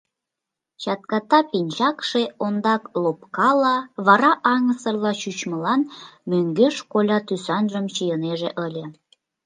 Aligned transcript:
Чатката 0.81 1.39
пинчакше 1.51 2.21
ондак 2.45 2.83
лопкала, 3.03 3.77
вара 4.05 4.31
аҥысырла 4.53 5.11
чучмылан 5.21 5.81
мӧҥгеш 6.29 6.75
коля 6.91 7.19
тӱсанжым 7.27 7.85
чийынеже 7.95 8.49
ыле. 8.65 8.85